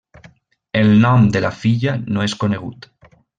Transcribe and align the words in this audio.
El 0.79 0.89
nom 1.03 1.27
de 1.35 1.43
la 1.45 1.51
filla 1.59 1.93
no 2.17 2.25
és 2.31 2.37
conegut. 2.45 2.89